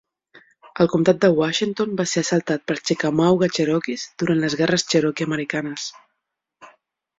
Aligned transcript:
El 0.85 0.87
comtat 0.93 1.19
de 1.25 1.29
Washington 1.39 1.93
va 1.99 2.05
ser 2.13 2.23
assaltat 2.25 2.65
pels 2.71 2.81
chickamauga 2.91 3.51
cherokees 3.59 4.09
durant 4.23 4.43
les 4.47 4.59
guerres 4.63 4.89
cherokee-americanes. 4.95 5.89